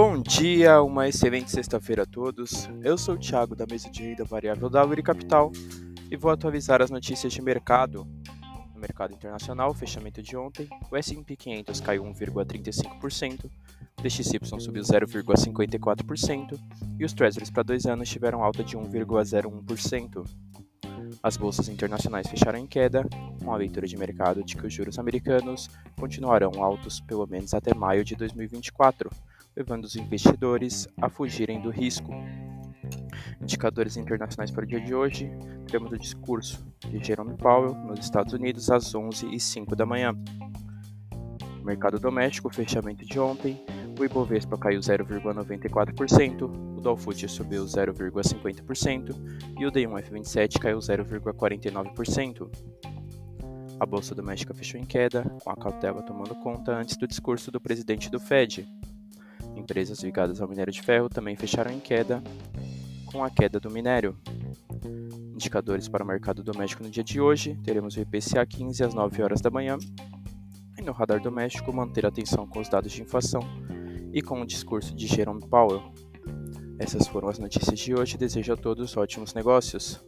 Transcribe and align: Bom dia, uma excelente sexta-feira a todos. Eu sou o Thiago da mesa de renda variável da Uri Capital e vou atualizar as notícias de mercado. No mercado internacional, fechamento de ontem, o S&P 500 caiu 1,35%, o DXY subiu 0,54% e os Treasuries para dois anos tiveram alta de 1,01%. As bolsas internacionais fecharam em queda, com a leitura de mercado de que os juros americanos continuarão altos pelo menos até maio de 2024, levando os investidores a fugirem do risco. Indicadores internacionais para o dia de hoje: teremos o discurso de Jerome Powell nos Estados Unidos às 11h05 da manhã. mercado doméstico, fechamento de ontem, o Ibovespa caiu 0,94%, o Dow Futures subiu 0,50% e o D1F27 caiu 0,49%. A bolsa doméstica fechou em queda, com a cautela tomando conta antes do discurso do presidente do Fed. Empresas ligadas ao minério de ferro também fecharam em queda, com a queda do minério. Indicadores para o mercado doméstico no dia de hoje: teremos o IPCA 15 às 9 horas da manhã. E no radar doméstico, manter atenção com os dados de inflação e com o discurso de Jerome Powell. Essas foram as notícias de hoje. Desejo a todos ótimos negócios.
Bom 0.00 0.16
dia, 0.22 0.80
uma 0.80 1.08
excelente 1.08 1.50
sexta-feira 1.50 2.04
a 2.04 2.06
todos. 2.06 2.70
Eu 2.84 2.96
sou 2.96 3.16
o 3.16 3.18
Thiago 3.18 3.56
da 3.56 3.66
mesa 3.68 3.90
de 3.90 4.04
renda 4.04 4.24
variável 4.24 4.70
da 4.70 4.86
Uri 4.86 5.02
Capital 5.02 5.50
e 6.08 6.16
vou 6.16 6.30
atualizar 6.30 6.80
as 6.80 6.88
notícias 6.88 7.32
de 7.32 7.42
mercado. 7.42 8.06
No 8.72 8.80
mercado 8.80 9.12
internacional, 9.12 9.74
fechamento 9.74 10.22
de 10.22 10.36
ontem, 10.36 10.68
o 10.88 10.96
S&P 10.96 11.34
500 11.34 11.80
caiu 11.80 12.04
1,35%, 12.04 13.46
o 13.46 14.00
DXY 14.00 14.60
subiu 14.60 14.84
0,54% 14.84 16.60
e 16.96 17.04
os 17.04 17.12
Treasuries 17.12 17.50
para 17.50 17.64
dois 17.64 17.84
anos 17.84 18.08
tiveram 18.08 18.44
alta 18.44 18.62
de 18.62 18.78
1,01%. 18.78 20.24
As 21.20 21.36
bolsas 21.36 21.68
internacionais 21.68 22.28
fecharam 22.28 22.60
em 22.60 22.68
queda, 22.68 23.04
com 23.42 23.52
a 23.52 23.56
leitura 23.56 23.88
de 23.88 23.96
mercado 23.96 24.44
de 24.44 24.54
que 24.54 24.64
os 24.64 24.72
juros 24.72 24.96
americanos 24.96 25.68
continuarão 25.98 26.62
altos 26.62 27.00
pelo 27.00 27.26
menos 27.26 27.52
até 27.52 27.74
maio 27.74 28.04
de 28.04 28.14
2024, 28.14 29.10
levando 29.58 29.84
os 29.84 29.96
investidores 29.96 30.86
a 31.02 31.10
fugirem 31.10 31.60
do 31.60 31.68
risco. 31.68 32.12
Indicadores 33.42 33.96
internacionais 33.96 34.52
para 34.52 34.62
o 34.62 34.66
dia 34.66 34.80
de 34.80 34.94
hoje: 34.94 35.28
teremos 35.66 35.90
o 35.90 35.98
discurso 35.98 36.64
de 36.88 37.02
Jerome 37.02 37.36
Powell 37.36 37.74
nos 37.74 37.98
Estados 37.98 38.32
Unidos 38.32 38.70
às 38.70 38.94
11h05 38.94 39.74
da 39.74 39.84
manhã. 39.84 40.14
mercado 41.64 41.98
doméstico, 41.98 42.48
fechamento 42.54 43.04
de 43.04 43.18
ontem, 43.18 43.60
o 43.98 44.04
Ibovespa 44.04 44.56
caiu 44.56 44.80
0,94%, 44.80 46.42
o 46.42 46.80
Dow 46.80 46.96
Futures 46.96 47.32
subiu 47.32 47.64
0,50% 47.64 49.14
e 49.58 49.66
o 49.66 49.72
D1F27 49.72 50.60
caiu 50.60 50.78
0,49%. 50.78 52.48
A 53.80 53.86
bolsa 53.86 54.14
doméstica 54.14 54.54
fechou 54.54 54.80
em 54.80 54.84
queda, 54.84 55.24
com 55.42 55.50
a 55.50 55.56
cautela 55.56 56.02
tomando 56.02 56.34
conta 56.36 56.72
antes 56.72 56.96
do 56.96 57.06
discurso 57.06 57.50
do 57.50 57.60
presidente 57.60 58.08
do 58.08 58.18
Fed. 58.18 58.66
Empresas 59.68 60.02
ligadas 60.02 60.40
ao 60.40 60.48
minério 60.48 60.72
de 60.72 60.80
ferro 60.80 61.10
também 61.10 61.36
fecharam 61.36 61.70
em 61.70 61.78
queda, 61.78 62.22
com 63.04 63.22
a 63.22 63.28
queda 63.28 63.60
do 63.60 63.70
minério. 63.70 64.16
Indicadores 65.34 65.86
para 65.90 66.02
o 66.02 66.06
mercado 66.06 66.42
doméstico 66.42 66.82
no 66.82 66.88
dia 66.88 67.04
de 67.04 67.20
hoje: 67.20 67.54
teremos 67.62 67.94
o 67.94 68.00
IPCA 68.00 68.46
15 68.46 68.82
às 68.82 68.94
9 68.94 69.22
horas 69.22 69.42
da 69.42 69.50
manhã. 69.50 69.76
E 70.78 70.80
no 70.80 70.92
radar 70.92 71.20
doméstico, 71.20 71.70
manter 71.70 72.06
atenção 72.06 72.46
com 72.46 72.60
os 72.60 72.68
dados 72.70 72.90
de 72.90 73.02
inflação 73.02 73.42
e 74.10 74.22
com 74.22 74.40
o 74.40 74.46
discurso 74.46 74.96
de 74.96 75.06
Jerome 75.06 75.46
Powell. 75.46 75.92
Essas 76.78 77.06
foram 77.06 77.28
as 77.28 77.38
notícias 77.38 77.78
de 77.78 77.94
hoje. 77.94 78.16
Desejo 78.16 78.54
a 78.54 78.56
todos 78.56 78.96
ótimos 78.96 79.34
negócios. 79.34 80.02